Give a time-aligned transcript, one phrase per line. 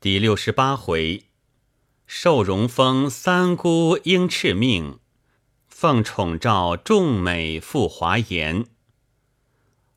[0.00, 1.24] 第六十八回，
[2.06, 5.00] 受荣封三姑应敕命，
[5.66, 8.66] 奉宠诏众美赴华筵。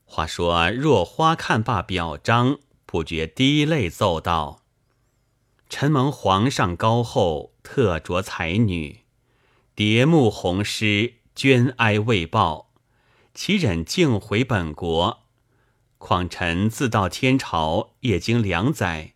[0.03, 4.63] 话说若花看罢表彰，不觉滴泪奏道
[5.69, 9.01] ：“臣蒙皇上高厚，特擢才女，
[9.75, 12.71] 蝶幕红施，捐哀未报，
[13.35, 15.19] 岂忍径回本国？
[15.99, 19.13] 况臣自到天朝，业经两载。”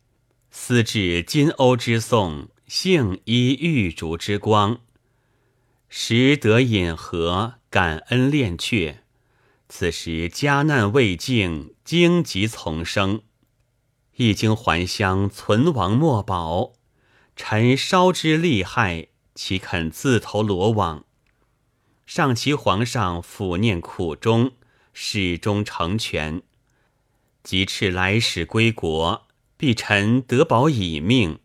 [0.58, 4.80] 思至金瓯之颂，幸依玉烛之光，
[5.90, 9.04] 时得饮和，感恩恋却。
[9.68, 13.22] 此时家难未尽，荆棘丛生，
[14.16, 16.72] 一经还乡，存亡莫保。
[17.36, 21.04] 臣稍知利害，岂肯自投罗网？
[22.08, 24.54] 上其皇上抚念苦衷，
[24.94, 26.42] 始终成全。
[27.44, 29.25] 即敕来使归国。
[29.58, 31.40] 必臣得保以命，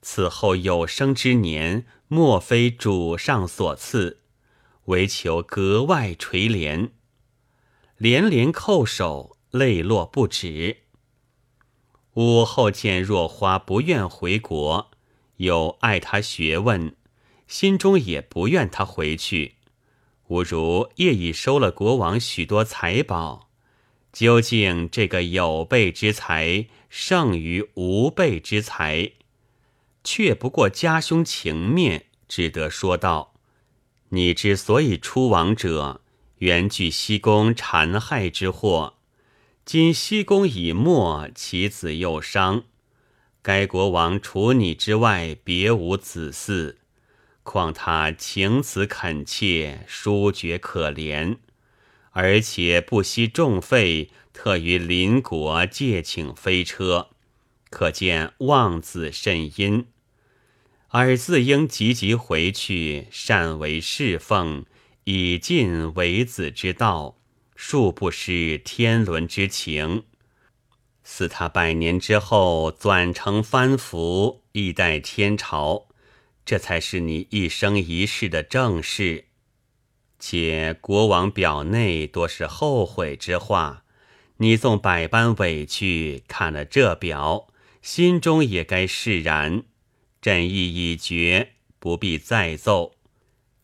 [0.00, 4.20] 此后有生之年，莫非主上所赐，
[4.86, 6.90] 唯求格外垂怜。
[7.96, 10.78] 连连叩首，泪落不止。
[12.14, 14.90] 武后见若花不愿回国，
[15.36, 16.94] 又爱他学问，
[17.46, 19.54] 心中也不愿他回去。
[20.28, 23.48] 吾如业已收了国王许多财宝。
[24.12, 29.12] 究竟这个有备之财胜于无备之才，
[30.04, 33.32] 却不过家兄情面，只得说道
[34.10, 36.02] ：“你之所以出亡者，
[36.40, 38.96] 原惧西宫残害之祸。
[39.64, 42.64] 今西宫已没，其子又伤，
[43.40, 46.76] 该国王除你之外，别无子嗣。
[47.42, 51.38] 况他情辞恳切，殊觉可怜。”
[52.14, 57.10] 而且不惜重费，特于邻国借请飞车，
[57.70, 59.86] 可见望子甚殷。
[60.88, 64.66] 尔自应急急回去，善为侍奉，
[65.04, 67.16] 以尽为子之道，
[67.56, 70.04] 恕不失天伦之情。
[71.04, 75.88] 似他百年之后转成藩服，以待天朝，
[76.44, 79.26] 这才是你一生一世的正事。
[80.18, 83.81] 且国王表内多是后悔之话，
[84.42, 87.46] 你纵百般委屈，看了这表，
[87.80, 89.62] 心中也该释然。
[90.20, 92.96] 朕意已决，不必再奏。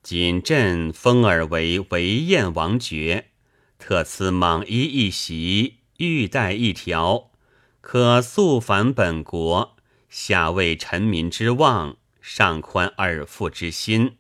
[0.04, 3.30] 谨朕封尔为维燕王爵，
[3.76, 7.32] 特赐蟒衣一袭，玉带一条，
[7.80, 9.76] 可速返本国，
[10.08, 14.16] 下为臣民之望，上宽尔父之心。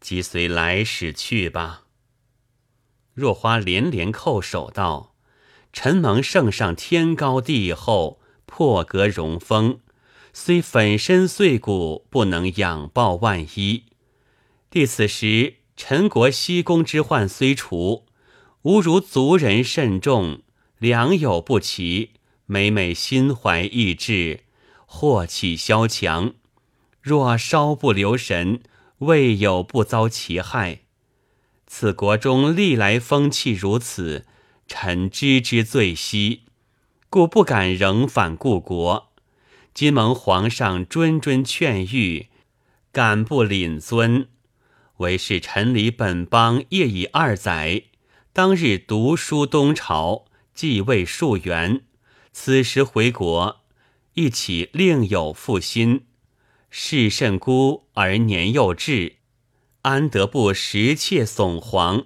[0.00, 1.84] 即随来使去吧。
[3.14, 5.07] 若花连连叩首道
[5.72, 9.80] ：“臣蒙圣上天高地厚，破格荣封，
[10.32, 13.84] 虽粉身碎骨，不能仰报万一。
[14.70, 18.06] 弟此时陈国西宫之患虽除，
[18.62, 20.42] 吾如族人甚众，
[20.78, 22.10] 良莠不齐，
[22.46, 24.40] 每每心怀异志，
[24.86, 26.34] 祸起萧墙。
[27.00, 28.60] 若稍不留神。”
[28.98, 30.80] 未有不遭其害，
[31.68, 34.26] 此国中历来风气如此，
[34.68, 36.42] 臣知之最悉，
[37.08, 39.08] 故不敢仍返故国。
[39.72, 42.26] 今蒙皇上谆谆劝谕，
[42.92, 44.28] 敢不领尊？
[44.98, 47.84] 唯是臣离本邦业已二载，
[48.34, 51.82] 当日读书东朝，继位数元，
[52.32, 53.62] 此时回国，
[54.14, 56.04] 一起另有负心。
[56.68, 59.14] 事甚孤而年幼稚，
[59.82, 62.04] 安得不食妾悚惶？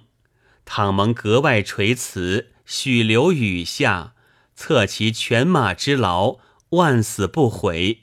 [0.65, 4.13] 倘蒙格外垂慈，许留雨下，
[4.55, 6.37] 策其犬马之劳，
[6.69, 8.01] 万死不悔。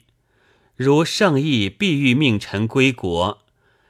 [0.75, 3.43] 如圣意必欲命臣归国，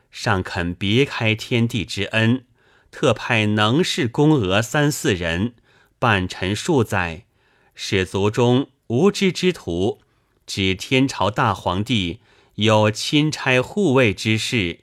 [0.09, 2.45] 尚肯别开天地之恩，
[2.91, 5.53] 特派能士公娥三四人
[5.99, 7.25] 伴臣数载，
[7.75, 10.01] 使族中无知之徒，
[10.45, 12.19] 指天朝大皇帝。
[12.55, 14.81] 有钦差护卫之事，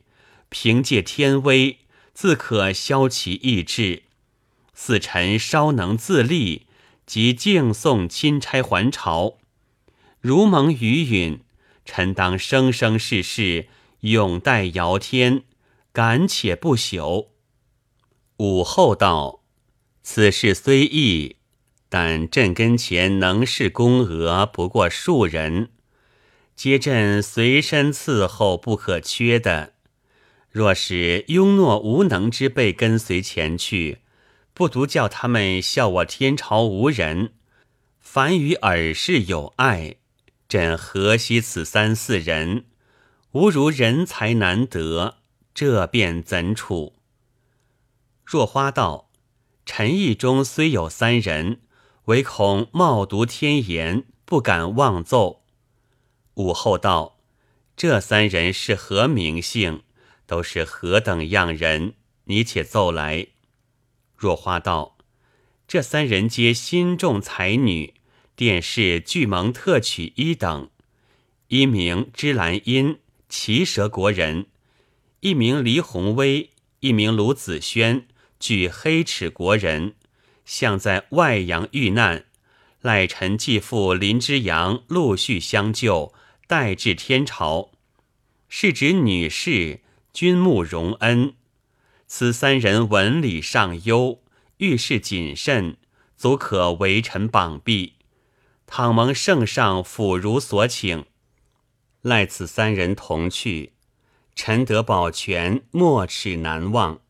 [0.49, 1.81] 凭借天威，
[2.15, 4.05] 自可消其意志。
[4.81, 6.69] 似臣稍能自立，
[7.05, 9.39] 即敬送钦差还朝。
[10.21, 11.41] 如蒙余允，
[11.85, 13.67] 臣当生生世世
[14.03, 15.43] 永待尧天，
[15.93, 17.27] 敢且不朽。
[18.37, 19.43] 武后道
[20.05, 21.35] ：“此事虽易，
[21.89, 25.71] 但朕跟前能事宫娥不过数人。”
[26.55, 29.75] 皆朕随身伺候不可缺的。
[30.51, 33.99] 若是庸懦无能之辈跟随前去，
[34.59, 37.33] 不独叫他们笑我天朝无人，
[38.01, 39.99] 凡与尔氏有碍，
[40.49, 42.65] 朕何惜此三四人？
[43.31, 45.19] 吾如人才难得，
[45.55, 46.97] 这便怎处？”
[48.27, 49.13] 若花道
[49.65, 51.61] ：“臣意中虽有三人，
[52.07, 55.45] 唯恐冒读天言，不敢妄奏。”
[56.35, 57.21] 武后道
[57.79, 59.85] ：“这三人是何名姓？
[60.27, 61.95] 都是何等样人？
[62.25, 63.29] 你且奏来。”
[64.19, 64.99] 若花道
[65.67, 67.94] ：“这三人皆心重才女，
[68.37, 70.69] 殿试俱蒙特取一等。
[71.47, 72.99] 一名芝兰因，
[73.29, 74.47] 齐蛇国人；
[75.20, 76.50] 一名黎弘威，
[76.81, 78.06] 一名卢子轩。”
[78.41, 79.97] 据黑齿国人，
[80.44, 82.26] 向在外洋遇难，
[82.81, 86.14] 赖臣继父林之阳陆续相救，
[86.47, 87.73] 待至天朝。
[88.49, 89.81] 是指女士，
[90.12, 91.35] 君慕荣恩。
[92.11, 94.23] 此三人文理尚优，
[94.57, 95.77] 遇事谨慎，
[96.17, 97.97] 足可为臣榜弼。
[98.67, 101.05] 倘蒙圣上抚如所请，
[102.01, 103.75] 赖此三人同去，
[104.35, 107.01] 臣得保全，莫齿难忘。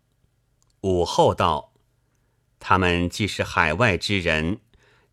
[0.81, 1.75] 武后道
[2.59, 4.59] ：“他们既是海外之人，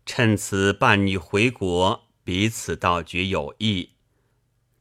[0.04, 3.90] 趁此伴你回国，彼此道绝有益。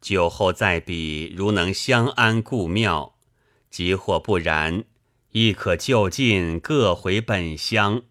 [0.02, 3.14] 酒后再比，如能相安故庙；
[3.70, 4.84] 即或不然，
[5.38, 8.04] 亦可就近各回本乡。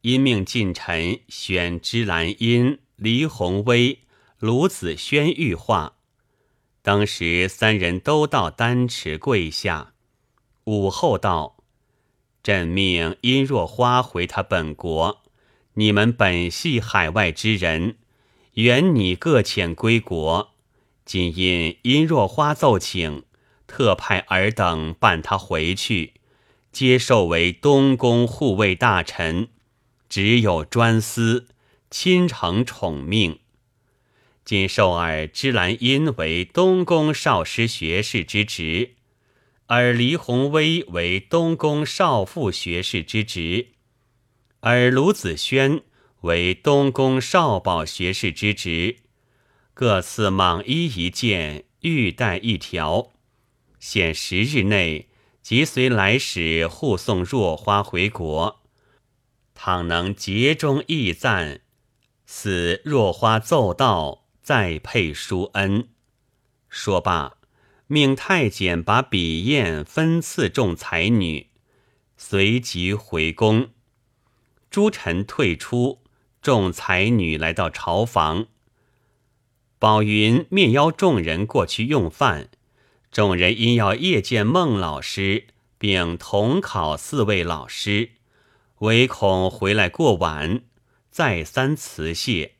[0.00, 3.98] 因命近臣选芝兰因、黎弘威、
[4.38, 5.96] 卢子轩御画。
[6.80, 9.92] 当时三人都到丹池跪下。
[10.64, 11.58] 武后道。”
[12.42, 15.22] 朕命殷若花回他本国，
[15.74, 17.98] 你们本系海外之人，
[18.54, 20.54] 原你各遣归国。
[21.04, 23.24] 今因殷若花奏请，
[23.66, 26.14] 特派尔等伴他回去，
[26.70, 29.48] 接受为东宫护卫大臣，
[30.08, 31.48] 只有专司，
[31.90, 33.40] 亲承宠命。
[34.44, 38.96] 今授尔芝兰因为东宫少师学士之职。
[39.66, 43.68] 而黎弘威为东宫少傅学士之职，
[44.60, 45.80] 而卢子轩
[46.20, 48.96] 为东宫少保学士之职，
[49.72, 53.13] 各赐蟒衣一件，玉带一条。
[53.86, 55.10] 限十日内
[55.42, 58.62] 即随来使护送若花回国。
[59.54, 61.60] 倘能节中义赞，
[62.24, 65.90] 似若花奏道，再配书恩。
[66.70, 67.34] 说罢。
[67.86, 71.50] 命太监把笔砚分赐众才女，
[72.16, 73.68] 随即回宫。
[74.70, 76.00] 诸臣退出，
[76.40, 78.46] 众才女来到朝房。
[79.78, 82.48] 宝云面邀众人过去用饭，
[83.14, 85.46] 众人因要夜见孟老师，
[85.78, 88.10] 并同考四位老师，
[88.78, 90.64] 唯恐回来过晚，
[91.10, 92.56] 再三辞谢。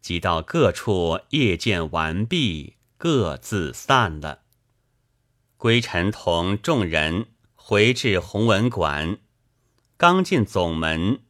[0.00, 4.44] 即到各处夜见完毕，各自散了。
[5.58, 9.18] 归臣同众人回至弘文馆，
[9.98, 11.20] 刚进总门，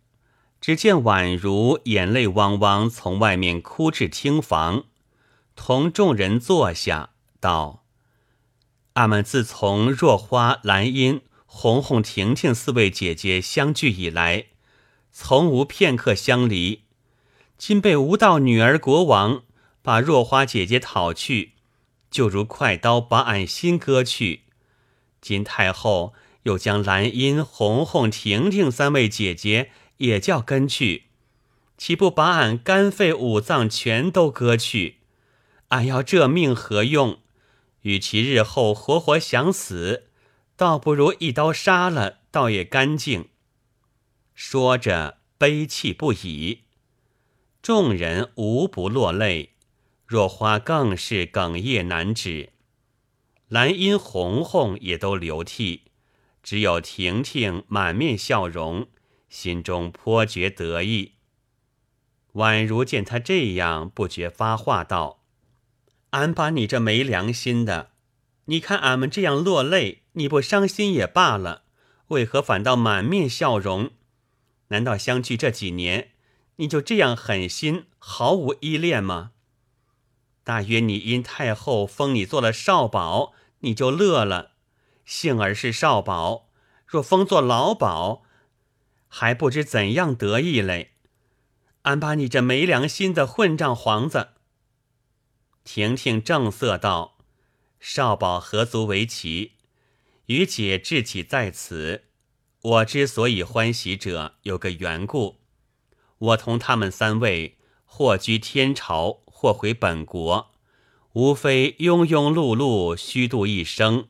[0.60, 4.84] 只见宛如眼泪汪汪从外面哭至厅房，
[5.56, 7.10] 同众人坐下，
[7.40, 7.82] 道
[8.94, 14.46] ：“俺们自从若花、兰英、红红、婷婷四位姐姐相聚以来，
[15.10, 16.82] 从无片刻相离。
[17.58, 19.42] 今被无道女儿国王
[19.82, 21.52] 把若花姐姐讨去。”
[22.14, 24.42] 就如快刀把俺心割去，
[25.20, 26.14] 今太后
[26.44, 31.06] 又将兰英、红红、婷婷三位姐姐也叫跟去，
[31.76, 34.98] 岂不把俺肝肺五脏全都割去？
[35.70, 37.18] 俺要这命何用？
[37.84, 40.08] 与其日后活活想死，
[40.56, 43.28] 倒不如一刀杀了，倒也干净。
[44.34, 46.62] 说着悲泣不已，
[47.60, 49.50] 众人无不落泪。
[50.06, 52.50] 若花更是哽咽难止，
[53.48, 55.82] 兰因、红红也都流涕，
[56.42, 58.88] 只有婷婷满面笑容，
[59.28, 61.12] 心中颇觉得意。
[62.34, 65.23] 宛如见他这样，不觉发话道
[66.14, 67.90] ：“俺把你这没良心的，
[68.44, 71.62] 你看俺们这样落泪，你不伤心也罢了，
[72.08, 73.90] 为何反倒满面笑容？
[74.68, 76.12] 难道相聚这几年，
[76.56, 79.32] 你就这样狠心，毫无依恋吗？”
[80.44, 84.52] 大约你因太后封你做了少保，你就乐了；
[85.04, 86.48] 幸而是少保，
[86.86, 88.22] 若封做老保，
[89.08, 90.92] 还不知怎样得意嘞。
[91.82, 94.33] 俺把你这没良心的混账皇子！
[95.64, 97.18] 婷婷正色道
[97.80, 99.52] ：“少保何足为奇？
[100.26, 102.04] 于姐志气在此。
[102.62, 105.40] 我之所以欢喜者，有个缘故。
[106.18, 110.52] 我同他们三位，或居天朝。”或回本国，
[111.12, 114.08] 无非庸庸碌碌，虚度一生。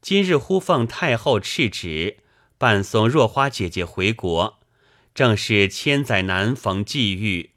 [0.00, 2.16] 今日忽奉太后敕旨，
[2.56, 4.58] 伴送若花姐姐回国，
[5.14, 7.50] 正是千载难逢际遇。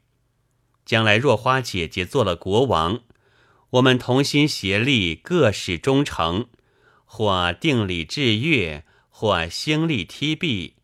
[0.84, 3.00] 将来若花姐姐做了国王，
[3.72, 6.46] 我们同心协力，各使忠诚，
[7.06, 10.74] 或定礼制乐，或兴利梯币，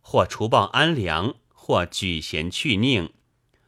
[0.00, 3.10] 或除暴安良，或举贤去佞。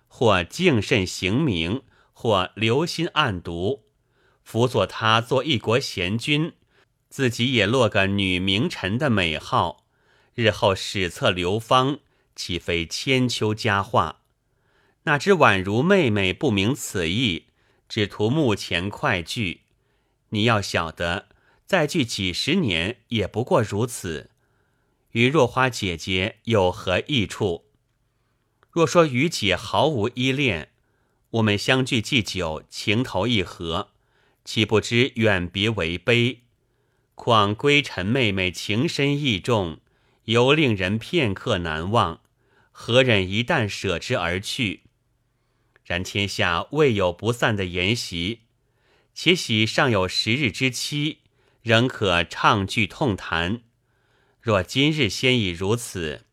[0.08, 1.82] 或敬慎行名，
[2.14, 3.84] 或留心暗读，
[4.42, 6.54] 辅佐他做一国贤君，
[7.10, 9.84] 自己也落个女名臣的美号，
[10.34, 11.98] 日后史册流芳，
[12.34, 14.22] 岂非千秋佳话？
[15.02, 17.44] 哪知宛如妹妹不明此意，
[17.90, 19.62] 只图目前快聚。
[20.28, 21.26] 你要晓得，
[21.66, 24.30] 再聚几十年，也不过如此，
[25.10, 27.64] 与若花姐姐有何益处？
[28.70, 30.70] 若说与姐毫无依恋，
[31.30, 33.88] 我们相聚既久，情投意合，
[34.44, 36.42] 岂不知远别为悲？
[37.16, 39.80] 况归尘妹妹情深意重，
[40.26, 42.20] 犹令人片刻难忘，
[42.70, 44.84] 何忍一旦舍之而去？
[45.90, 48.42] 然天下未有不散的筵席，
[49.12, 51.18] 且喜尚有十日之期，
[51.62, 53.62] 仍可畅聚痛谈。
[54.40, 56.26] 若今日先已如此，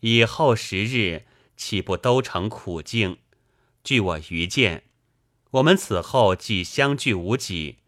[0.00, 1.24] 以后十日。
[1.56, 3.16] 岂不都成苦境？
[3.82, 4.84] 据我愚见，
[5.50, 7.78] 我们此后既相聚无几，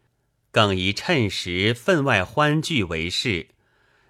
[0.51, 3.47] 更宜趁时分外欢聚为是。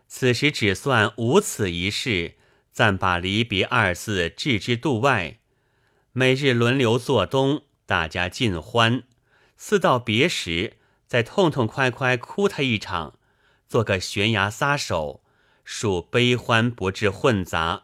[0.08, 2.38] 此时只算无此一事，
[2.72, 5.40] 暂把离别二字置之度外。
[6.13, 9.03] 每日轮流做东，大家尽欢。
[9.56, 10.77] 似道别时，
[11.08, 13.18] 再痛痛快快哭他一场，
[13.70, 15.24] 做个悬崖撒手，
[15.63, 17.84] 数悲欢不致混杂。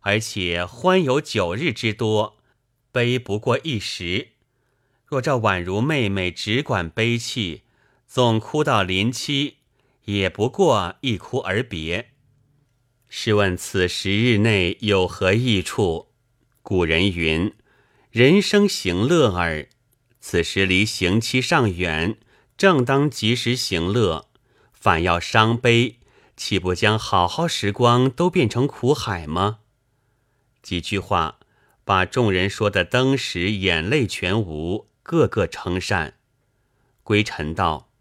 [0.00, 2.38] 而且欢有九日之多，
[2.90, 4.30] 悲不过一时。
[5.04, 7.62] 若这宛如妹妹只管悲泣，
[8.08, 9.58] 总哭到临期，
[10.06, 12.10] 也不过一哭而别。
[13.08, 16.08] 试问此十日内有何益处？
[16.68, 17.54] 古人云
[18.10, 19.68] ：“人生行乐耳。”
[20.18, 22.18] 此时离行期尚远，
[22.56, 24.28] 正当及时行乐，
[24.72, 26.00] 反要伤悲，
[26.36, 29.60] 岂不将好好时光都变成苦海吗？
[30.60, 31.38] 几句话，
[31.84, 36.14] 把众人说的登时眼泪全无，个个称善。
[37.04, 37.92] 归尘道：“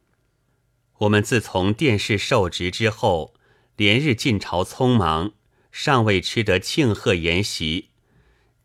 [1.05, 3.35] 我们自从殿试受职之后，
[3.75, 5.33] 连日进朝匆忙，
[5.71, 7.91] 尚未吃得庆贺筵席。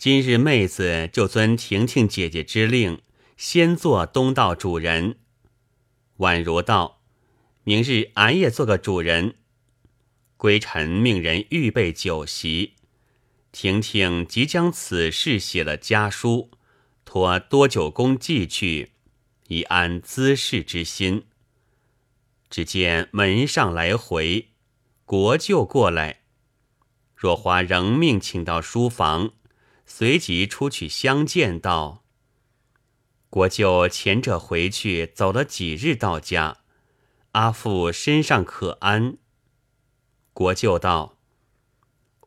[0.02, 3.02] 今日妹子就遵婷婷姐姐之令，
[3.36, 5.18] 先做东道主人。”
[6.16, 7.02] 宛如道
[7.64, 9.34] ：“明日俺也做个主人。”
[10.38, 12.76] 归尘命人预备酒席。
[13.52, 16.50] 婷婷即将此事写了家书，
[17.04, 18.92] 托多九公寄去，
[19.48, 21.26] 以安滋事之心。
[22.48, 24.48] 只见门上来回，
[25.04, 26.22] 国舅过来，
[27.14, 29.34] 若花仍命请到书房，
[29.92, 32.04] 随即出去相见，道
[33.28, 36.58] ：“国舅前者回去走了几日，到家，
[37.32, 39.18] 阿父身上可安？”
[40.32, 41.18] 国舅道。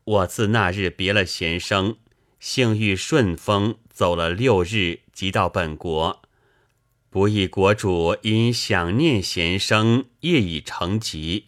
[0.03, 1.97] 我自那日别了贤生，
[2.37, 6.21] 幸遇顺风，走了六日，即到本国。
[7.09, 11.47] 不意国主因想念贤生，夜已成疾。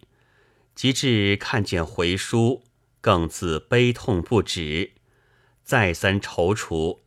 [0.74, 2.64] 及至看见回书，
[3.02, 4.94] 更自悲痛不止，
[5.66, 7.00] 再三踌躇，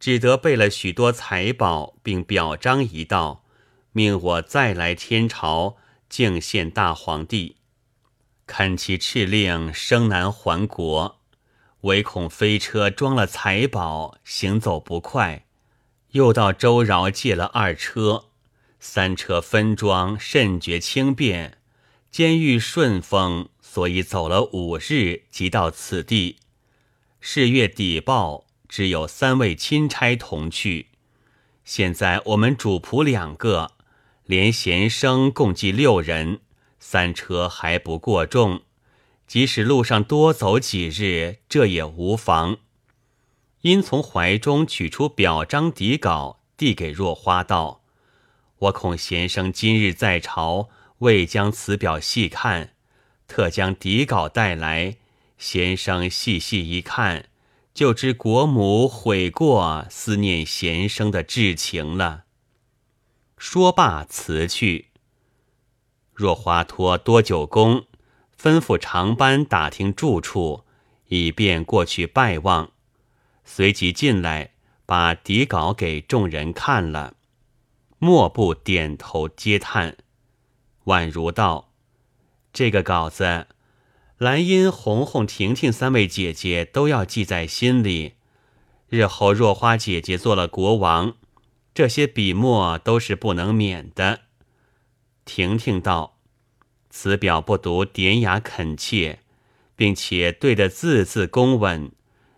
[0.00, 3.44] 只得备了许多财宝，并表彰一道，
[3.92, 5.76] 命我再来天朝
[6.08, 7.58] 敬献大皇帝。
[8.48, 11.20] 看其敕令，生难还国，
[11.82, 15.44] 唯恐飞车装了财宝，行走不快。
[16.10, 18.24] 又到周饶借了二车，
[18.80, 21.58] 三车分装，甚觉轻便。
[22.10, 26.38] 兼遇顺风，所以走了五日，即到此地。
[27.20, 30.88] 是月底报，只有三位钦差同去。
[31.64, 33.72] 现在我们主仆两个，
[34.24, 36.40] 连贤生共计六人。
[36.78, 38.62] 三车还不过重，
[39.26, 42.56] 即使路上多走几日，这也无妨。
[43.60, 47.82] 因从怀中取出表彰底稿，递给若花道
[48.58, 52.72] ：“我恐贤生今日在朝，未将此表细看，
[53.28, 54.96] 特将底稿带来。
[55.40, 57.30] 先生细细一看，
[57.72, 62.24] 就知国母悔过，思念贤生的至情了。”
[63.38, 64.90] 说罢辞去。
[66.12, 67.86] 若花托多九公
[68.38, 70.64] 吩咐长班打听住处，
[71.06, 72.72] 以便过去拜望。
[73.42, 74.52] 随即进来，
[74.84, 77.14] 把底稿给众人看了，
[77.98, 79.96] 莫不点头嗟叹。
[80.84, 81.72] 宛如道
[82.52, 83.46] ：“这个稿子，
[84.20, 88.16] 兰因、红红、婷婷三位姐姐都要记在心里。
[88.90, 91.14] 日后若花姐姐做了国王，
[91.72, 94.20] 这些笔墨都是不能免的。”
[95.24, 96.18] 婷婷道
[96.90, 99.20] ：“此表不独典雅恳切，
[99.74, 101.90] 并且对得字字公稳。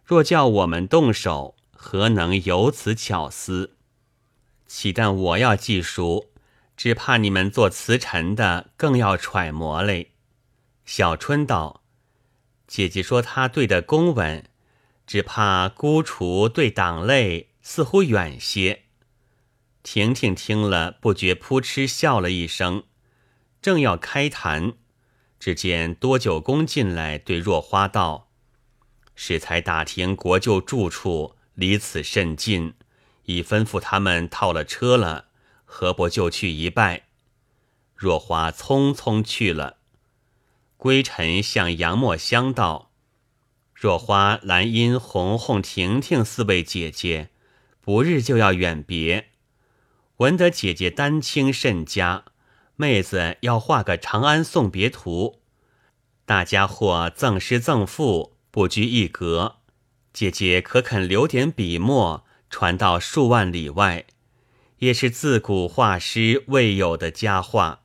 [0.05, 3.75] 若叫我们动手，何能有此巧思？
[4.69, 6.27] 岂但我要记熟。”
[6.77, 10.12] 只怕你们做词臣的更要揣摩嘞。
[10.95, 11.83] 小春道
[12.69, 14.45] ：“姐姐说她对的公文，
[15.07, 18.83] 只怕孤雏对党类似乎远些。”
[19.83, 22.83] 婷婷听了，不觉扑哧笑了一声，
[23.63, 24.75] 正要开谈，
[25.41, 28.29] 只见多九公进来，对若花道
[29.17, 32.75] ：“适才打听国舅住处，离此甚近，
[33.25, 35.29] 已吩咐他们套了车了。”
[35.65, 37.07] 何不就去一拜？
[37.97, 39.79] 若花匆匆去了。
[40.83, 42.91] 归尘向杨墨香道
[43.73, 47.31] ：“若花、兰因、红红、婷婷四位姐姐，
[47.81, 49.29] 不日就要远别。
[50.17, 52.25] 闻得姐姐丹青甚佳，
[52.75, 55.39] 妹子要画个长安送别图。
[56.25, 59.59] 大家或赠诗赠赋，不拘一格。
[60.13, 64.05] 姐姐可肯留点笔墨，传到数万里外？”
[64.79, 67.83] 也是自古画师未有的佳话，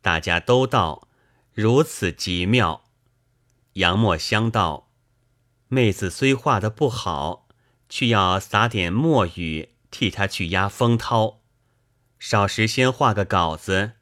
[0.00, 1.08] 大家都道
[1.54, 2.84] 如此极妙。
[3.74, 4.90] 杨墨香道
[5.68, 7.46] ：“妹子虽画的不好，
[7.88, 11.42] 却要撒点墨雨，替她去压风涛。
[12.18, 13.92] 少时先画个稿子，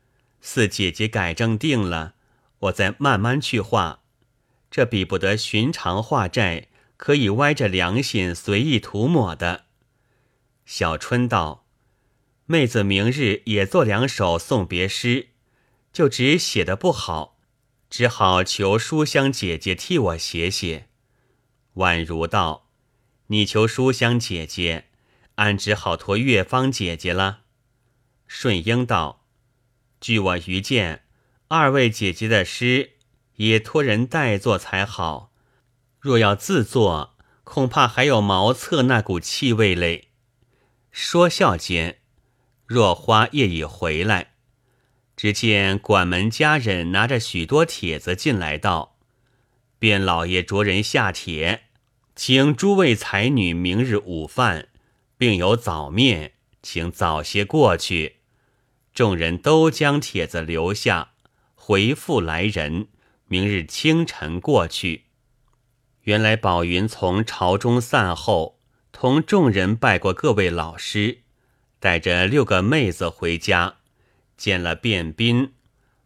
[0.41, 2.15] 四姐姐改正定了，
[2.61, 4.03] 我再慢慢去画。
[4.71, 9.67] 这比不得寻常画债，可以歪着良心随意涂抹的。”
[10.65, 11.67] 小春道。
[12.47, 15.29] 妹子明日也做两首送别诗，
[15.93, 17.32] 就只写的不好，
[17.93, 20.89] 只好求书香姐姐替我写写。
[21.75, 22.71] 宛如道
[23.29, 24.87] ：“你求书香姐姐，
[25.35, 27.41] 俺只好托月芳姐姐了。”
[28.27, 29.27] 顺英道
[30.01, 31.05] ：“据我愚见，
[31.49, 32.93] 二位姐姐的诗
[33.35, 35.31] 也托人代作才好。
[36.01, 40.09] 若要自作，恐怕还有茅厕那股气味嘞。”
[40.91, 41.99] 说笑间。
[42.65, 44.32] 若花夜已回来，
[45.17, 48.97] 只见管门家人拿着许多帖子进来，道
[49.79, 51.65] ：“卞老爷着人下帖，
[52.17, 54.69] 请诸位才女明日午饭，
[55.17, 58.17] 并有早面，请早些过去。”
[58.95, 61.13] 众人都将帖子留下，
[61.55, 62.89] 回复来人，
[63.27, 65.05] 明日清晨过去。
[66.03, 68.59] 原来宝云从朝中散后，
[68.93, 71.21] 同众人拜过各位老师。
[71.79, 73.77] 带着六个妹子回家，
[74.43, 75.53] 见了卞斌，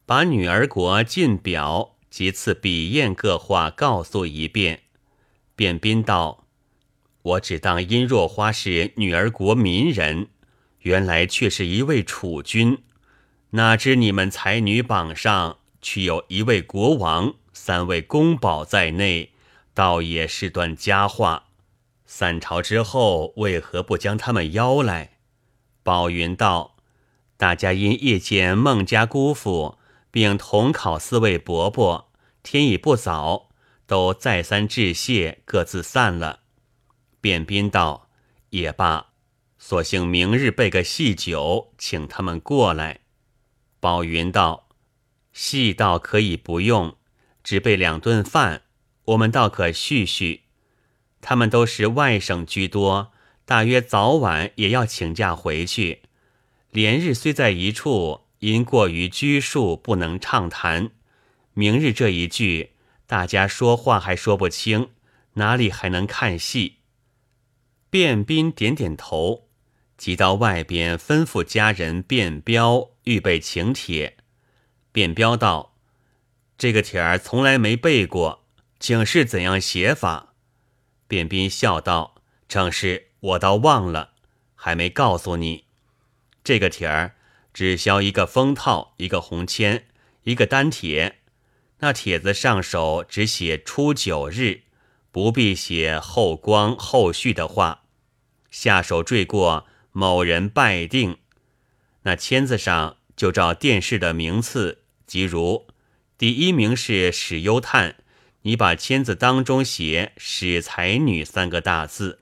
[0.05, 4.83] 把女儿国进表及次笔砚各话告诉一遍。
[5.57, 6.45] 卞斌道
[7.23, 10.29] ：“我只当殷若花是女儿国民人，
[10.81, 12.85] 原来却是一位储君。
[13.53, 19.33] 哪知你们才女榜上却有一位国王、三位宫保在内，
[19.73, 21.45] 倒也是段佳话。
[22.05, 25.13] 散朝之后，为何不将他们邀来？”
[25.83, 26.76] 宝云道
[27.37, 29.79] ：“大家因夜见孟家姑父，
[30.11, 32.11] 并同考四位伯伯，
[32.43, 33.51] 天已不早，
[33.87, 36.41] 都再三致谢，各自散了。”
[37.21, 38.09] 卞斌道
[38.51, 39.09] ：“也罢，
[39.59, 43.01] 索性明日备个细酒，请他们过来。”
[43.81, 44.69] 宝云道
[45.33, 46.97] ：“细倒可以不用，
[47.45, 48.63] 只备两顿饭，
[49.05, 50.43] 我们倒可叙叙。
[51.21, 53.13] 他们都是外省居多。”
[53.47, 56.03] 大约早晚也要请假回去，
[56.77, 60.91] 连日虽在一处，因过于拘束，不能畅谈。
[61.55, 62.73] 明日这一句，
[63.07, 64.91] 大家说话还说不清，
[65.37, 66.81] 哪里还能看戏？
[67.89, 69.49] 卞斌点点头，
[69.97, 74.19] 即到外边吩咐家人卞彪预备请帖。
[74.93, 75.79] 卞彪道
[76.59, 78.45] ：“这个帖儿从来没背过，
[78.79, 80.35] 请示怎样写法？”
[81.09, 84.11] 卞斌笑道：“正是。”我倒忘了，
[84.55, 85.65] 还没告诉你，
[86.47, 87.17] 这个帖儿
[87.53, 89.87] 只销一个封套，一个红签，
[90.23, 91.17] 一个单帖。
[91.81, 94.61] 那帖子上手只写初九日，
[95.11, 97.83] 不必写后光后续的话。
[98.49, 101.19] 下手坠过某人拜定，
[102.03, 105.67] 那签子上就照殿试的名次，即如
[106.17, 107.97] 第一名是史幽探，
[108.43, 112.21] 你把签子当中写史才女三个大字。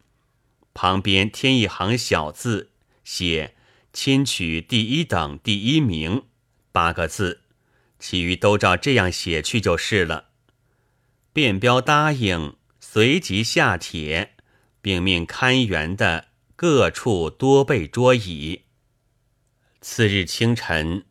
[0.73, 2.71] 旁边添一行小字，
[3.05, 3.55] 写
[3.95, 6.25] “亲取第一等第一名”
[6.73, 7.43] 八个字，
[8.01, 10.31] 其余都照这样写去就是了。
[11.33, 14.35] 卞彪答应，随即下帖，
[14.83, 16.27] 并命看园的
[16.57, 18.63] 各处多备桌椅。
[19.81, 21.05] 次日清晨，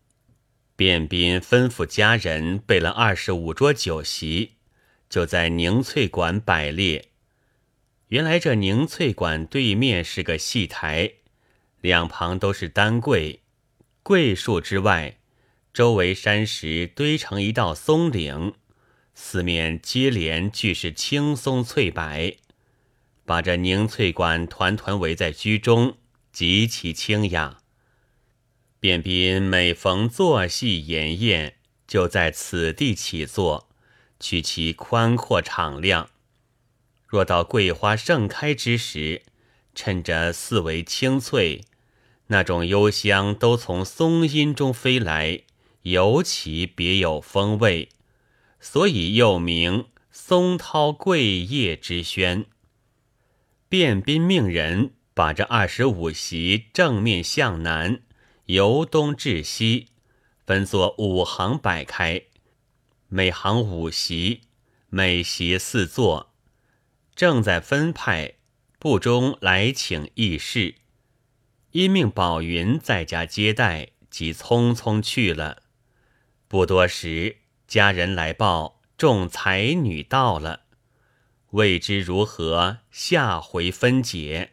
[0.75, 4.55] 卞斌吩咐家人备了二十五桌酒席，
[5.09, 7.11] 就在凝翠馆摆列。
[8.09, 11.13] 原来这凝翠馆对面是个戏台，
[11.83, 13.41] 两旁都是丹桂，
[14.03, 15.17] 桂树之外，
[15.73, 18.53] 周围山石堆成一道松岭。
[19.13, 22.37] 四面接连俱是青松翠柏，
[23.25, 25.97] 把这凝翠馆团团围在居中，
[26.31, 27.59] 极其清雅。
[28.79, 33.67] 卞斌每逢坐戏筵宴，就在此地起坐，
[34.21, 36.09] 取其宽阔敞亮。
[37.05, 39.23] 若到桂花盛开之时，
[39.75, 41.65] 趁着四围青翠，
[42.27, 45.41] 那种幽香都从松阴中飞来，
[45.81, 47.89] 尤其别有风味。
[48.59, 52.45] 所以又名松涛桂叶之轩。
[53.67, 58.01] 卞斌命人把这二十五席正面向南，
[58.45, 59.87] 由东至西，
[60.45, 62.23] 分作五行摆开，
[63.09, 64.41] 每行五席，
[64.89, 66.33] 每席四座。
[67.15, 68.35] 正在分派，
[68.79, 70.75] 部中来请议事，
[71.73, 75.63] 因命宝云在家接待，即匆匆去了。
[76.47, 77.37] 不多时。
[77.65, 80.65] 家人来报，众才女到了，
[81.51, 84.52] 未知如何，下回分解。